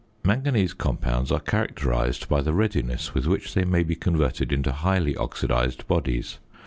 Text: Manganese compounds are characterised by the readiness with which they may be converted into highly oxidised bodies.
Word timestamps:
Manganese 0.23 0.73
compounds 0.73 1.31
are 1.31 1.39
characterised 1.39 2.27
by 2.27 2.41
the 2.41 2.55
readiness 2.55 3.13
with 3.13 3.27
which 3.27 3.53
they 3.53 3.65
may 3.65 3.83
be 3.83 3.93
converted 3.95 4.51
into 4.51 4.71
highly 4.71 5.15
oxidised 5.15 5.87
bodies. 5.87 6.39